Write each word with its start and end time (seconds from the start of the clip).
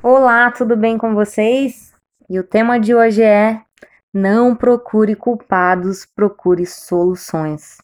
Olá, 0.00 0.52
tudo 0.52 0.76
bem 0.76 0.96
com 0.96 1.12
vocês? 1.12 1.92
E 2.30 2.38
o 2.38 2.44
tema 2.44 2.78
de 2.78 2.94
hoje 2.94 3.20
é: 3.20 3.60
não 4.14 4.54
procure 4.54 5.16
culpados, 5.16 6.06
procure 6.06 6.64
soluções. 6.64 7.78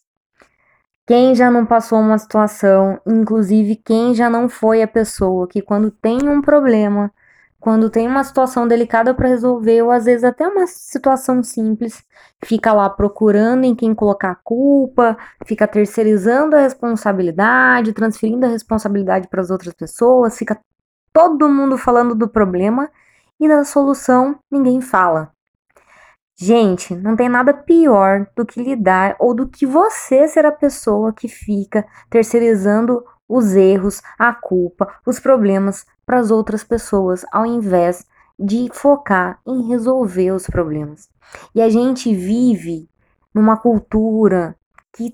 Quem 1.05 1.35
já 1.35 1.51
não 1.51 1.65
passou 1.65 1.99
uma 1.99 2.17
situação, 2.17 3.01
inclusive 3.05 3.75
quem 3.75 4.15
já 4.15 4.29
não 4.29 4.47
foi 4.47 4.81
a 4.81 4.87
pessoa 4.87 5.45
que, 5.45 5.61
quando 5.61 5.91
tem 5.91 6.29
um 6.29 6.41
problema, 6.41 7.11
quando 7.59 7.89
tem 7.89 8.07
uma 8.07 8.23
situação 8.23 8.65
delicada 8.65 9.13
para 9.13 9.27
resolver, 9.27 9.81
ou 9.81 9.91
às 9.91 10.05
vezes 10.05 10.23
até 10.23 10.47
uma 10.47 10.67
situação 10.67 11.43
simples, 11.43 12.01
fica 12.45 12.71
lá 12.71 12.89
procurando 12.89 13.65
em 13.65 13.75
quem 13.75 13.93
colocar 13.93 14.31
a 14.31 14.35
culpa, 14.35 15.17
fica 15.45 15.67
terceirizando 15.67 16.55
a 16.55 16.61
responsabilidade, 16.61 17.91
transferindo 17.91 18.45
a 18.45 18.49
responsabilidade 18.49 19.27
para 19.27 19.41
as 19.41 19.49
outras 19.51 19.73
pessoas, 19.73 20.37
fica 20.37 20.57
todo 21.15 21.47
mundo 21.47 21.77
falando 21.77 22.13
do 22.13 22.27
problema 22.27 22.91
e 23.39 23.47
da 23.47 23.63
solução 23.63 24.37
ninguém 24.51 24.81
fala. 24.81 25.31
Gente, 26.37 26.93
não 26.93 27.15
tem 27.15 27.29
nada 27.29 27.53
pior 27.53 28.27
do 28.35 28.45
que 28.45 28.61
lidar 28.61 29.15
ou 29.17 29.33
do 29.33 29.47
que 29.47 29.65
você 29.65 30.27
ser 30.27 30.45
a 30.45 30.51
pessoa 30.51 31.13
que 31.13 31.29
fica 31.29 31.87
terceirizando 32.09 33.01
os 33.29 33.55
erros, 33.55 34.01
a 34.19 34.33
culpa, 34.33 34.93
os 35.05 35.17
problemas 35.17 35.85
para 36.05 36.19
as 36.19 36.31
outras 36.31 36.65
pessoas, 36.65 37.25
ao 37.31 37.45
invés 37.45 38.05
de 38.37 38.69
focar 38.73 39.39
em 39.47 39.69
resolver 39.69 40.31
os 40.31 40.45
problemas. 40.47 41.07
E 41.55 41.61
a 41.61 41.69
gente 41.69 42.13
vive 42.13 42.89
numa 43.33 43.55
cultura 43.55 44.53
que 44.91 45.13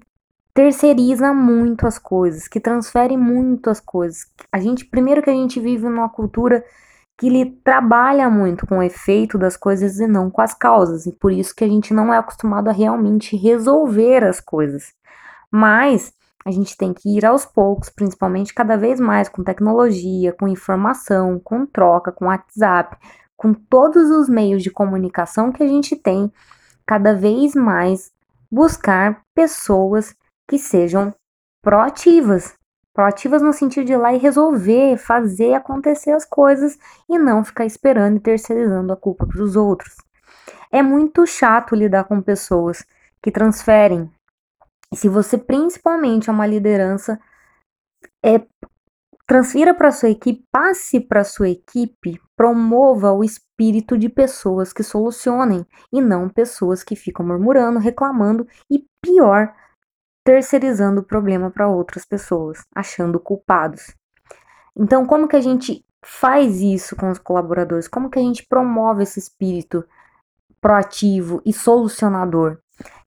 terceiriza 0.54 1.34
muito 1.34 1.88
as 1.88 1.98
coisas, 1.98 2.48
que 2.48 2.60
transfere 2.60 3.18
muito 3.18 3.70
as 3.70 3.80
coisas. 3.80 4.26
A 4.52 4.60
gente, 4.60 4.86
primeiro 4.86 5.22
que 5.22 5.30
a 5.30 5.34
gente 5.34 5.60
vive 5.60 5.84
numa 5.86 6.10
cultura 6.10 6.64
que 7.18 7.28
ele 7.28 7.52
trabalha 7.64 8.30
muito 8.30 8.66
com 8.66 8.80
o 8.80 8.84
efeito 8.84 9.38
das 9.38 9.56
coisas 9.56 10.00
e 10.00 10.08
não 10.08 10.30
com 10.30 10.42
as 10.42 10.54
causas, 10.54 11.06
e 11.06 11.12
por 11.12 11.32
isso 11.32 11.56
que 11.56 11.64
a 11.64 11.68
gente 11.68 11.94
não 11.94 12.14
é 12.14 12.18
acostumado 12.18 12.68
a 12.68 12.74
realmente 12.74 13.38
resolver 13.38 14.24
as 14.24 14.40
coisas. 14.40 14.94
Mas 15.52 16.12
a 16.44 16.52
gente 16.52 16.76
tem 16.76 16.94
que 16.94 17.18
ir 17.18 17.26
aos 17.26 17.46
poucos, 17.46 17.90
principalmente 17.90 18.54
cada 18.54 18.76
vez 18.76 19.00
mais 19.00 19.30
com 19.30 19.44
tecnologia, 19.44 20.34
com 20.34 20.48
informação, 20.48 21.40
com 21.40 21.66
troca, 21.66 22.12
com 22.12 22.26
WhatsApp, 22.26 22.98
com 23.38 23.54
todos 23.54 24.10
os 24.10 24.28
meios 24.28 24.64
de 24.64 24.72
comunicação 24.72 25.52
que 25.52 25.62
a 25.62 25.68
gente 25.68 25.96
tem, 25.96 26.32
cada 26.86 27.14
vez 27.14 27.54
mais 27.54 28.12
buscar 28.52 29.22
pessoas 29.36 30.16
que 30.52 30.60
sejam 30.60 31.16
proativas. 31.64 32.54
Proativas 32.94 33.42
no 33.42 33.54
sentido 33.54 33.86
de 33.86 33.94
ir 33.94 33.98
lá 33.98 34.14
e 34.14 34.18
resolver, 34.18 34.98
fazer 34.98 35.54
acontecer 35.54 36.12
as 36.12 36.26
coisas 36.26 36.78
e 37.10 37.18
não 37.18 37.42
ficar 37.42 37.66
esperando 37.66 38.18
e 38.18 38.20
terceirizando 38.20 38.92
a 38.92 38.98
culpa 38.98 39.26
para 39.26 39.42
os 39.42 39.56
outros. 39.56 39.96
É 40.70 40.82
muito 40.82 41.26
chato 41.26 41.74
lidar 41.74 42.04
com 42.04 42.22
pessoas 42.22 42.86
que 43.24 43.32
transferem. 43.32 44.12
Se 44.94 45.08
você 45.08 45.38
principalmente 45.38 46.30
é 46.30 46.34
uma 46.34 46.46
liderança, 46.46 47.18
é 48.22 48.42
transfira 49.26 49.74
para 49.74 49.94
sua 49.94 50.10
equipe, 50.10 50.46
passe 50.52 51.00
para 51.00 51.24
sua 51.24 51.48
equipe, 51.48 52.20
promova 52.36 53.14
o 53.14 53.24
espírito 53.24 53.98
de 53.98 54.10
pessoas 54.10 54.74
que 54.74 54.84
solucionem 54.84 55.66
e 55.94 56.02
não 56.02 56.28
pessoas 56.28 56.84
que 56.84 56.98
ficam 56.98 57.26
murmurando, 57.26 57.80
reclamando 57.80 58.46
e 58.70 58.86
pior, 59.02 59.56
terceirizando 60.24 61.02
o 61.02 61.04
problema 61.04 61.50
para 61.50 61.68
outras 61.68 62.06
pessoas, 62.06 62.60
achando 62.76 63.20
culpados. 63.20 63.96
Então, 64.76 65.06
como 65.06 65.28
que 65.28 65.36
a 65.36 65.42
gente 65.42 65.86
faz 66.04 66.62
isso 66.62 66.96
com 66.96 67.10
os 67.10 67.20
colaboradores? 67.20 67.88
Como 67.88 68.10
que 68.10 68.20
a 68.20 68.22
gente 68.22 68.46
promove 68.48 69.04
esse 69.04 69.20
espírito 69.20 69.84
proativo 70.60 71.42
e 71.46 71.52
solucionador? 71.52 72.58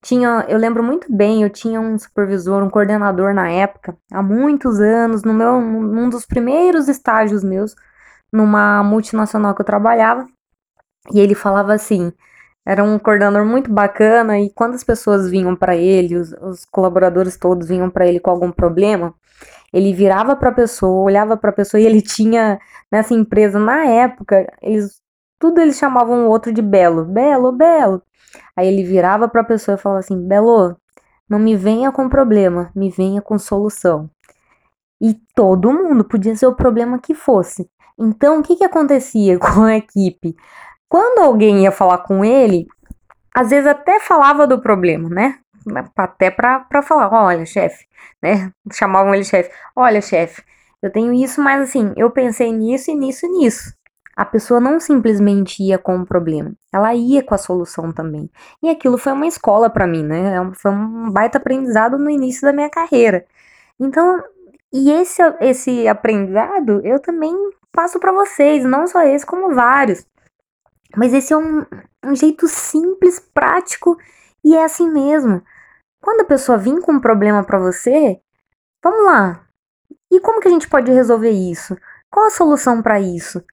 Tinha, 0.01 0.45
eu 0.47 0.57
lembro 0.57 0.83
muito 0.83 1.11
bem, 1.11 1.43
eu 1.43 1.49
tinha 1.49 1.81
um 1.81 1.97
supervisor, 1.97 2.63
um 2.63 2.69
coordenador 2.69 3.33
na 3.33 3.49
época, 3.49 3.97
há 4.11 4.21
muitos 4.21 4.79
anos, 4.79 5.23
no 5.23 5.33
meu, 5.33 5.59
num 5.59 6.09
dos 6.09 6.25
primeiros 6.25 6.87
estágios 6.87 7.43
meus, 7.43 7.75
numa 8.31 8.83
multinacional 8.83 9.53
que 9.53 9.61
eu 9.61 9.65
trabalhava, 9.65 10.27
e 11.11 11.19
ele 11.19 11.35
falava 11.35 11.73
assim: 11.73 12.13
era 12.65 12.83
um 12.83 12.97
coordenador 12.97 13.45
muito 13.45 13.71
bacana 13.71 14.39
e 14.39 14.49
quando 14.49 14.73
as 14.73 14.83
pessoas 14.83 15.29
vinham 15.29 15.55
para 15.55 15.75
ele, 15.75 16.17
os, 16.17 16.33
os, 16.41 16.65
colaboradores 16.65 17.37
todos 17.37 17.67
vinham 17.67 17.89
para 17.89 18.07
ele 18.07 18.19
com 18.19 18.31
algum 18.31 18.51
problema, 18.51 19.13
ele 19.71 19.93
virava 19.93 20.35
para 20.35 20.49
a 20.49 20.53
pessoa, 20.53 21.03
olhava 21.03 21.37
para 21.37 21.51
a 21.51 21.53
pessoa 21.53 21.79
e 21.79 21.85
ele 21.85 22.01
tinha 22.01 22.59
nessa 22.91 23.13
empresa 23.13 23.59
na 23.59 23.85
época, 23.85 24.51
eles 24.61 24.99
tudo 25.39 25.61
eles 25.61 25.77
chamavam 25.77 26.25
o 26.25 26.29
outro 26.29 26.51
de 26.51 26.61
Belo, 26.61 27.05
Belo, 27.05 27.51
Belo. 27.51 28.01
Aí 28.55 28.67
ele 28.67 28.83
virava 28.83 29.27
para 29.27 29.41
a 29.41 29.43
pessoa 29.43 29.75
e 29.75 29.77
falava 29.77 29.99
assim: 29.99 30.27
"Belo, 30.27 30.77
não 31.29 31.37
me 31.39 31.55
venha 31.55 31.91
com 31.91 32.09
problema, 32.09 32.71
me 32.75 32.89
venha 32.89 33.21
com 33.21 33.37
solução". 33.37 34.09
E 35.01 35.15
todo 35.35 35.73
mundo 35.73 36.03
podia 36.05 36.35
ser 36.35 36.47
o 36.47 36.55
problema 36.55 36.99
que 36.99 37.13
fosse. 37.13 37.69
Então, 37.97 38.39
o 38.39 38.43
que 38.43 38.55
que 38.55 38.63
acontecia 38.63 39.37
com 39.39 39.63
a 39.63 39.77
equipe? 39.77 40.35
Quando 40.95 41.25
alguém 41.25 41.63
ia 41.63 41.73
falar 41.73 41.97
com 41.97 42.23
ele, 42.23 42.67
às 43.35 43.49
vezes 43.49 43.67
até 43.67 43.99
falava 43.99 44.47
do 44.47 44.61
problema, 44.61 45.09
né? 45.09 45.39
Até 45.93 46.31
para 46.31 46.81
falar, 46.81 47.11
olha, 47.11 47.45
chefe, 47.45 47.85
né? 48.23 48.49
Chamavam 48.71 49.13
ele 49.13 49.25
chefe. 49.25 49.51
Olha, 49.75 49.99
chefe, 50.01 50.41
eu 50.81 50.89
tenho 50.89 51.11
isso, 51.11 51.41
mas 51.41 51.63
assim, 51.63 51.91
eu 51.97 52.09
pensei 52.11 52.49
nisso 52.53 52.91
e 52.91 52.95
nisso 52.95 53.25
e 53.25 53.29
nisso. 53.29 53.73
A 54.15 54.23
pessoa 54.23 54.61
não 54.61 54.79
simplesmente 54.79 55.61
ia 55.61 55.77
com 55.77 55.97
o 55.97 56.05
problema, 56.05 56.53
ela 56.71 56.95
ia 56.95 57.21
com 57.21 57.35
a 57.35 57.37
solução 57.37 57.91
também. 57.91 58.31
E 58.63 58.69
aquilo 58.69 58.97
foi 58.97 59.11
uma 59.11 59.27
escola 59.27 59.69
para 59.69 59.85
mim, 59.85 60.01
né? 60.01 60.37
É 60.37 60.55
foi 60.55 60.71
um 60.71 61.11
baita 61.11 61.39
aprendizado 61.39 61.97
no 61.97 62.09
início 62.09 62.43
da 62.43 62.53
minha 62.53 62.69
carreira. 62.69 63.25
Então, 63.77 64.23
e 64.71 64.89
esse, 64.91 65.21
esse 65.41 65.89
aprendizado 65.89 66.79
eu 66.85 67.01
também 67.01 67.35
passo 67.69 67.99
para 67.99 68.13
vocês, 68.13 68.63
não 68.63 68.87
só 68.87 69.01
esse, 69.01 69.25
como 69.25 69.53
vários. 69.53 70.07
Mas 70.95 71.13
esse 71.13 71.33
é 71.33 71.37
um, 71.37 71.65
um 72.03 72.15
jeito 72.15 72.47
simples, 72.47 73.19
prático 73.19 73.97
e 74.43 74.55
é 74.55 74.63
assim 74.63 74.89
mesmo. 74.89 75.41
Quando 76.01 76.21
a 76.21 76.25
pessoa 76.25 76.57
vir 76.57 76.79
com 76.81 76.93
um 76.93 76.99
problema 76.99 77.43
para 77.43 77.59
você, 77.59 78.19
vamos 78.83 79.05
lá. 79.05 79.45
E 80.11 80.19
como 80.19 80.39
que 80.39 80.47
a 80.47 80.51
gente 80.51 80.69
pode 80.69 80.91
resolver 80.91 81.31
isso? 81.31 81.75
Qual 82.11 82.27
a 82.27 82.29
solução 82.29 82.81
para 82.81 82.99
isso? 82.99 83.43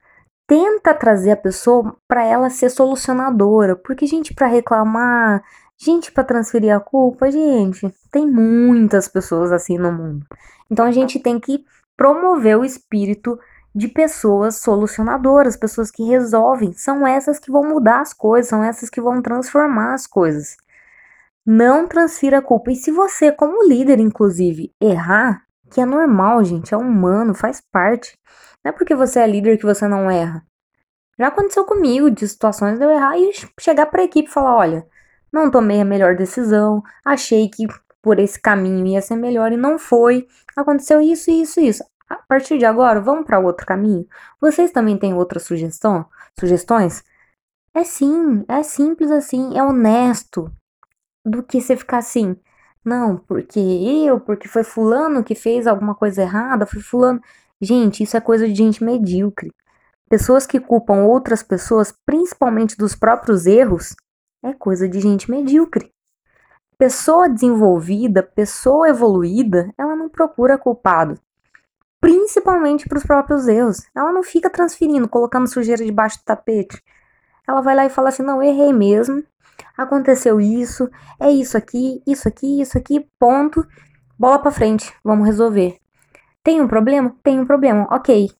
Tenta 0.46 0.94
trazer 0.94 1.30
a 1.32 1.36
pessoa 1.36 1.96
para 2.06 2.24
ela 2.24 2.50
ser 2.50 2.68
solucionadora, 2.70 3.74
porque 3.74 4.06
gente 4.06 4.34
para 4.34 4.46
reclamar, 4.46 5.42
gente 5.80 6.12
para 6.12 6.24
transferir 6.24 6.74
a 6.76 6.80
culpa, 6.80 7.30
gente, 7.30 7.92
tem 8.10 8.26
muitas 8.26 9.08
pessoas 9.08 9.50
assim 9.50 9.78
no 9.78 9.90
mundo. 9.90 10.26
Então 10.70 10.84
a 10.84 10.92
gente 10.92 11.18
tem 11.18 11.40
que 11.40 11.64
promover 11.96 12.58
o 12.58 12.64
espírito 12.64 13.38
de 13.74 13.88
pessoas 13.88 14.56
solucionadoras, 14.56 15.56
pessoas 15.56 15.90
que 15.90 16.02
resolvem. 16.04 16.72
São 16.72 17.06
essas 17.06 17.38
que 17.38 17.50
vão 17.50 17.62
mudar 17.62 18.00
as 18.00 18.12
coisas, 18.12 18.48
são 18.48 18.62
essas 18.62 18.90
que 18.90 19.00
vão 19.00 19.22
transformar 19.22 19.94
as 19.94 20.06
coisas. 20.06 20.56
Não 21.44 21.86
transfira 21.88 22.38
a 22.38 22.42
culpa. 22.42 22.70
E 22.70 22.76
se 22.76 22.90
você, 22.90 23.32
como 23.32 23.66
líder, 23.66 23.98
inclusive, 23.98 24.72
errar, 24.80 25.42
que 25.70 25.80
é 25.80 25.86
normal, 25.86 26.44
gente, 26.44 26.74
é 26.74 26.76
humano, 26.76 27.34
faz 27.34 27.60
parte. 27.72 28.16
Não 28.64 28.70
é 28.70 28.72
porque 28.72 28.94
você 28.94 29.20
é 29.20 29.26
líder 29.26 29.58
que 29.58 29.64
você 29.64 29.88
não 29.88 30.10
erra. 30.10 30.44
Já 31.18 31.28
aconteceu 31.28 31.64
comigo 31.64 32.10
de 32.10 32.26
situações 32.28 32.78
de 32.78 32.84
eu 32.84 32.90
errar 32.90 33.16
e 33.18 33.32
chegar 33.60 33.86
para 33.86 34.02
a 34.02 34.04
equipe 34.04 34.28
e 34.28 34.32
falar: 34.32 34.56
olha, 34.56 34.86
não 35.32 35.50
tomei 35.50 35.80
a 35.80 35.84
melhor 35.84 36.16
decisão, 36.16 36.82
achei 37.04 37.48
que 37.48 37.66
por 38.02 38.18
esse 38.18 38.40
caminho 38.40 38.86
ia 38.86 39.00
ser 39.00 39.16
melhor 39.16 39.52
e 39.52 39.56
não 39.56 39.78
foi. 39.78 40.26
Aconteceu 40.56 41.00
isso, 41.00 41.30
isso, 41.30 41.60
isso. 41.60 41.84
A 42.12 42.16
partir 42.28 42.58
de 42.58 42.66
agora, 42.66 43.00
vamos 43.00 43.24
para 43.24 43.38
outro 43.38 43.64
caminho? 43.64 44.06
Vocês 44.38 44.70
também 44.70 44.98
têm 44.98 45.14
outras 45.14 45.44
sugestão, 45.44 46.04
sugestões? 46.38 47.02
É 47.74 47.84
sim, 47.84 48.44
é 48.48 48.62
simples 48.62 49.10
assim, 49.10 49.56
é 49.56 49.62
honesto. 49.62 50.52
Do 51.24 51.42
que 51.42 51.58
você 51.58 51.74
ficar 51.74 51.98
assim, 51.98 52.36
não, 52.84 53.16
porque 53.16 53.58
eu, 53.58 54.20
porque 54.20 54.46
foi 54.46 54.62
fulano 54.62 55.24
que 55.24 55.34
fez 55.34 55.66
alguma 55.66 55.94
coisa 55.94 56.20
errada, 56.20 56.66
foi 56.66 56.82
fulano. 56.82 57.18
Gente, 57.58 58.02
isso 58.02 58.14
é 58.14 58.20
coisa 58.20 58.46
de 58.46 58.54
gente 58.54 58.84
medíocre. 58.84 59.50
Pessoas 60.06 60.46
que 60.46 60.60
culpam 60.60 61.04
outras 61.04 61.42
pessoas, 61.42 61.94
principalmente 62.04 62.76
dos 62.76 62.94
próprios 62.94 63.46
erros, 63.46 63.96
é 64.44 64.52
coisa 64.52 64.86
de 64.86 65.00
gente 65.00 65.30
medíocre. 65.30 65.90
Pessoa 66.76 67.26
desenvolvida, 67.26 68.22
pessoa 68.22 68.90
evoluída, 68.90 69.72
ela 69.78 69.96
não 69.96 70.10
procura 70.10 70.58
culpado 70.58 71.18
principalmente 72.02 72.88
para 72.88 72.98
os 72.98 73.04
próprios 73.04 73.46
erros. 73.46 73.86
Ela 73.94 74.12
não 74.12 74.24
fica 74.24 74.50
transferindo, 74.50 75.08
colocando 75.08 75.46
sujeira 75.46 75.84
debaixo 75.84 76.18
do 76.18 76.24
tapete. 76.24 76.82
Ela 77.48 77.60
vai 77.60 77.76
lá 77.76 77.86
e 77.86 77.90
fala 77.90 78.08
assim: 78.08 78.24
não, 78.24 78.42
errei 78.42 78.72
mesmo, 78.72 79.22
aconteceu 79.78 80.40
isso, 80.40 80.90
é 81.18 81.30
isso 81.30 81.56
aqui, 81.56 82.02
isso 82.04 82.26
aqui, 82.26 82.60
isso 82.60 82.76
aqui, 82.76 83.06
ponto. 83.20 83.64
Bola 84.18 84.38
para 84.40 84.50
frente, 84.50 84.92
vamos 85.04 85.26
resolver. 85.26 85.78
Tem 86.42 86.60
um 86.60 86.66
problema? 86.66 87.14
Tem 87.22 87.38
um 87.38 87.46
problema, 87.46 87.86
ok. 87.90 88.30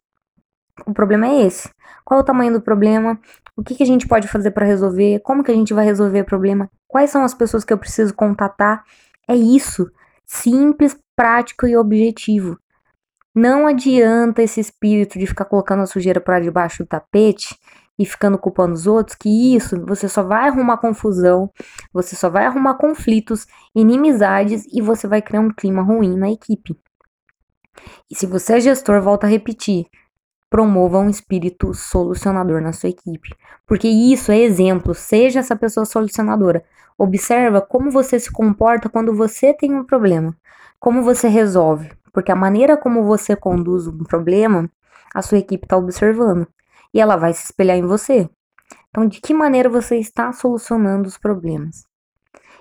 o 0.85 0.93
problema 0.93 1.29
é 1.29 1.47
esse. 1.47 1.71
Qual 2.05 2.19
o 2.19 2.25
tamanho 2.25 2.53
do 2.53 2.61
problema? 2.61 3.19
O 3.57 3.63
que, 3.63 3.77
que 3.77 3.83
a 3.85 3.87
gente 3.87 4.09
pode 4.09 4.27
fazer 4.27 4.51
para 4.51 4.67
resolver? 4.67 5.21
Como 5.21 5.45
que 5.45 5.53
a 5.53 5.55
gente 5.55 5.73
vai 5.73 5.85
resolver 5.85 6.23
o 6.23 6.25
problema? 6.25 6.69
Quais 6.89 7.11
são 7.11 7.23
as 7.23 7.33
pessoas 7.33 7.65
que 7.65 7.73
eu 7.73 7.79
preciso 7.79 8.13
contatar? 8.13 8.83
É 9.29 9.37
isso. 9.37 9.89
Simples, 10.27 10.99
prático 11.15 11.67
e 11.67 11.77
objetivo. 11.77 12.59
Não 13.35 13.67
adianta 13.67 14.43
esse 14.43 14.61
espírito 14.61 15.19
de 15.19 15.27
ficar 15.27 15.47
colocando 15.47 15.83
a 15.83 15.87
sujeira 15.87 16.21
para 16.21 16.39
debaixo 16.39 16.85
do 16.85 16.87
tapete 16.87 17.59
e 17.99 18.05
ficando 18.05 18.37
culpando 18.37 18.75
os 18.75 18.87
outros, 18.87 19.17
que 19.17 19.57
isso 19.57 19.83
você 19.87 20.07
só 20.07 20.23
vai 20.23 20.49
arrumar 20.49 20.77
confusão, 20.77 21.51
você 21.93 22.15
só 22.15 22.29
vai 22.29 22.45
arrumar 22.45 22.75
conflitos, 22.75 23.47
inimizades 23.75 24.67
e 24.71 24.83
você 24.83 25.07
vai 25.07 25.23
criar 25.23 25.41
um 25.41 25.51
clima 25.51 25.83
ruim 25.83 26.15
na 26.17 26.31
equipe. 26.31 26.77
E 28.11 28.15
se 28.15 28.27
você 28.27 28.55
é 28.57 28.61
gestor, 28.61 29.01
volta 29.01 29.27
a 29.27 29.31
repetir, 29.31 29.87
promova 30.51 30.99
um 30.99 31.09
espírito 31.09 31.73
solucionador 31.73 32.61
na 32.61 32.75
sua 32.75 32.91
equipe, 32.91 33.35
porque 33.67 33.89
isso 33.89 34.31
é 34.31 34.39
exemplo, 34.41 34.95
seja 34.95 35.41
essa 35.41 35.57
pessoa 35.57 35.87
solucionadora. 35.87 36.63
Observa 36.99 37.63
como 37.63 37.91
você 37.91 38.21
se 38.21 38.31
comporta 38.31 38.91
quando 38.91 39.15
você 39.15 39.55
tem 39.55 39.75
um 39.75 39.85
problema, 39.85 40.37
como 40.79 41.03
você 41.03 41.29
resolve, 41.29 41.91
porque 42.13 42.31
a 42.31 42.37
maneira 42.37 42.77
como 42.77 43.05
você 43.05 43.35
conduz 43.35 43.87
um 43.87 44.05
problema, 44.05 44.71
a 45.15 45.23
sua 45.23 45.39
equipe 45.39 45.65
está 45.65 45.77
observando 45.77 46.47
e 46.93 47.01
ela 47.01 47.17
vai 47.17 47.33
se 47.33 47.45
espelhar 47.45 47.77
em 47.77 47.87
você. 47.87 48.29
Então, 48.91 49.07
de 49.07 49.21
que 49.21 49.33
maneira 49.33 49.69
você 49.69 49.97
está 49.97 50.33
solucionando 50.33 51.09
os 51.09 51.17
problemas? 51.17 51.87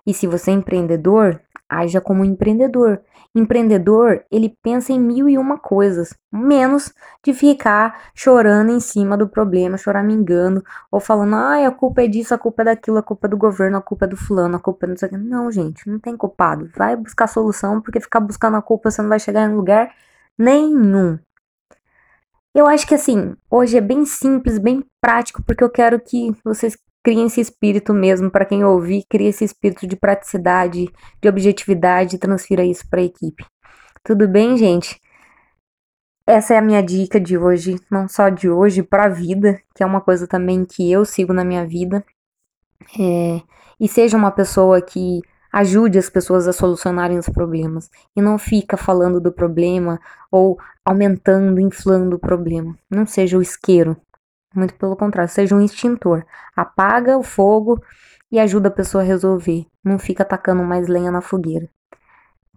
E 0.05 0.13
se 0.13 0.25
você 0.25 0.51
é 0.51 0.53
empreendedor, 0.53 1.41
haja 1.71 2.01
como 2.01 2.25
empreendedor. 2.25 3.01
Empreendedor, 3.33 4.25
ele 4.29 4.53
pensa 4.61 4.91
em 4.91 4.99
mil 4.99 5.29
e 5.29 5.37
uma 5.37 5.57
coisas, 5.57 6.13
menos 6.29 6.93
de 7.23 7.33
ficar 7.33 8.11
chorando 8.13 8.71
em 8.73 8.81
cima 8.81 9.15
do 9.15 9.29
problema, 9.29 9.77
choramingando, 9.77 10.61
ou 10.91 10.99
falando, 10.99 11.35
ai, 11.35 11.65
a 11.65 11.71
culpa 11.71 12.03
é 12.03 12.07
disso, 12.07 12.33
a 12.33 12.37
culpa 12.37 12.63
é 12.63 12.65
daquilo, 12.65 12.97
a 12.97 13.03
culpa 13.03 13.27
é 13.27 13.29
do 13.29 13.37
governo, 13.37 13.77
a 13.77 13.81
culpa 13.81 14.03
é 14.03 14.07
do 14.09 14.17
fulano, 14.17 14.57
a 14.57 14.59
culpa 14.59 14.85
é 14.85 14.89
não 14.89 14.97
sei 14.97 15.07
o 15.07 15.11
que. 15.11 15.17
Não, 15.17 15.49
gente, 15.49 15.89
não 15.89 15.97
tem 15.97 16.17
culpado. 16.17 16.69
Vai 16.75 16.93
buscar 16.97 17.27
solução, 17.27 17.79
porque 17.81 18.01
ficar 18.01 18.19
buscando 18.19 18.57
a 18.57 18.61
culpa 18.61 18.91
você 18.91 19.01
não 19.01 19.09
vai 19.09 19.19
chegar 19.19 19.49
em 19.49 19.55
lugar 19.55 19.93
nenhum. 20.37 21.17
Eu 22.53 22.67
acho 22.67 22.85
que 22.85 22.95
assim, 22.95 23.33
hoje 23.49 23.77
é 23.77 23.81
bem 23.81 24.05
simples, 24.05 24.59
bem 24.59 24.83
prático, 24.99 25.41
porque 25.41 25.63
eu 25.63 25.69
quero 25.69 25.97
que 26.01 26.35
vocês 26.43 26.77
criem 27.03 27.25
esse 27.25 27.41
espírito 27.41 27.93
mesmo, 27.93 28.29
para 28.29 28.45
quem 28.45 28.63
ouvir, 28.63 29.05
crie 29.09 29.27
esse 29.27 29.43
espírito 29.43 29.87
de 29.87 29.95
praticidade, 29.95 30.89
de 31.21 31.29
objetividade 31.29 32.15
e 32.15 32.19
transfira 32.19 32.63
isso 32.63 32.87
para 32.89 33.01
a 33.01 33.05
equipe. 33.05 33.45
Tudo 34.03 34.27
bem, 34.27 34.57
gente? 34.57 34.99
Essa 36.25 36.53
é 36.53 36.57
a 36.57 36.61
minha 36.61 36.81
dica 36.81 37.19
de 37.19 37.37
hoje, 37.37 37.79
não 37.89 38.07
só 38.07 38.29
de 38.29 38.49
hoje, 38.49 38.83
para 38.83 39.05
a 39.05 39.09
vida, 39.09 39.59
que 39.75 39.83
é 39.83 39.85
uma 39.85 40.01
coisa 40.01 40.27
também 40.27 40.65
que 40.65 40.91
eu 40.91 41.03
sigo 41.03 41.33
na 41.33 41.43
minha 41.43 41.65
vida. 41.65 42.03
É, 42.99 43.41
e 43.79 43.87
seja 43.87 44.17
uma 44.17 44.31
pessoa 44.31 44.81
que 44.81 45.21
Ajude 45.51 45.99
as 45.99 46.09
pessoas 46.09 46.47
a 46.47 46.53
solucionarem 46.53 47.17
os 47.17 47.27
problemas 47.27 47.89
e 48.15 48.21
não 48.21 48.37
fica 48.37 48.77
falando 48.77 49.19
do 49.19 49.33
problema 49.33 49.99
ou 50.31 50.57
aumentando, 50.85 51.59
inflando 51.59 52.15
o 52.15 52.19
problema. 52.19 52.77
Não 52.89 53.05
seja 53.05 53.37
o 53.37 53.41
isqueiro. 53.41 53.97
Muito 54.53 54.73
pelo 54.75 54.95
contrário, 54.95 55.31
seja 55.31 55.55
um 55.55 55.61
extintor. 55.61 56.25
Apaga 56.55 57.17
o 57.17 57.23
fogo 57.23 57.81
e 58.31 58.39
ajuda 58.39 58.67
a 58.67 58.71
pessoa 58.71 59.03
a 59.03 59.07
resolver. 59.07 59.65
Não 59.83 59.97
fica 59.97 60.23
atacando 60.23 60.63
mais 60.63 60.87
lenha 60.87 61.11
na 61.11 61.21
fogueira. 61.21 61.69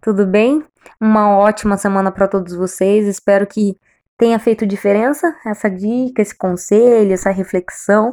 Tudo 0.00 0.26
bem? 0.26 0.62
Uma 1.00 1.36
ótima 1.36 1.76
semana 1.76 2.12
para 2.12 2.28
todos 2.28 2.54
vocês. 2.54 3.06
Espero 3.06 3.46
que 3.46 3.78
tenha 4.18 4.38
feito 4.38 4.66
diferença 4.66 5.34
essa 5.46 5.70
dica, 5.70 6.20
esse 6.20 6.36
conselho, 6.36 7.12
essa 7.12 7.30
reflexão. 7.30 8.12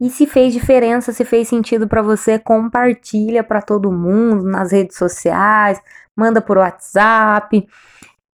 E 0.00 0.10
se 0.10 0.26
fez 0.26 0.52
diferença, 0.52 1.12
se 1.12 1.24
fez 1.24 1.48
sentido 1.48 1.86
para 1.86 2.02
você, 2.02 2.38
compartilha 2.38 3.44
para 3.44 3.62
todo 3.62 3.92
mundo 3.92 4.44
nas 4.44 4.72
redes 4.72 4.96
sociais, 4.96 5.80
manda 6.16 6.40
por 6.40 6.58
WhatsApp. 6.58 7.66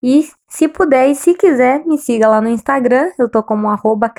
E 0.01 0.29
se 0.49 0.67
puder 0.67 1.09
e 1.09 1.15
se 1.15 1.35
quiser, 1.35 1.85
me 1.85 1.97
siga 1.97 2.27
lá 2.27 2.41
no 2.41 2.49
Instagram, 2.49 3.11
eu 3.19 3.29
tô 3.29 3.43
como 3.43 3.69
arroba 3.69 4.11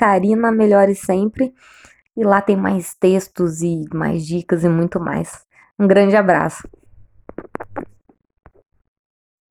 Melhore 0.51 0.95
Sempre. 0.95 1.53
E 2.15 2.23
lá 2.23 2.41
tem 2.41 2.55
mais 2.55 2.93
textos 2.93 3.61
e 3.61 3.85
mais 3.93 4.25
dicas 4.25 4.63
e 4.63 4.69
muito 4.69 4.99
mais. 4.99 5.45
Um 5.77 5.87
grande 5.87 6.15
abraço. 6.15 6.67